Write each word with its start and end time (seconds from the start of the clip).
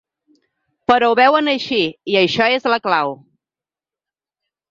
Però 0.91 1.09
ho 1.09 1.17
veuen 1.19 1.51
així 1.51 1.81
i 2.13 2.17
això 2.21 2.47
és 2.55 2.65
la 2.75 2.79
clau. 2.87 3.13